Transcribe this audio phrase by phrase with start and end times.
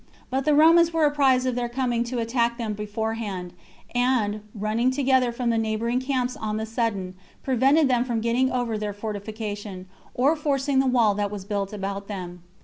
[0.31, 3.53] But the Romans were apprized of their coming to attack them beforehand,
[3.93, 8.79] and, running together from the neighboring camps on the sudden, prevented them from getting over
[8.79, 9.85] their fortification,
[10.15, 12.41] or forcing the wall that was built about them.